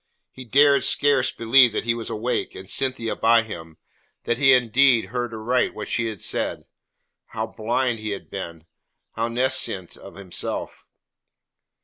He 0.31 0.45
dared 0.45 0.83
scarce 0.83 1.29
believe 1.29 1.73
that 1.73 1.83
he 1.85 1.93
was 1.93 2.09
awake, 2.09 2.55
and 2.55 2.67
Cynthia 2.67 3.15
by 3.15 3.43
him 3.43 3.77
that 4.23 4.39
he 4.39 4.49
had 4.49 4.63
indeed 4.63 5.05
heard 5.05 5.31
aright 5.31 5.75
what 5.75 5.87
she 5.89 6.07
had 6.07 6.21
said. 6.21 6.63
How 7.27 7.45
blind 7.45 7.99
he 7.99 8.09
had 8.09 8.27
been, 8.27 8.65
how 9.11 9.27
nescient 9.29 9.97
of 9.97 10.15
himself! 10.15 10.87